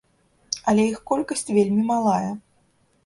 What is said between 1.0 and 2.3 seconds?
колькасць вельмі малая.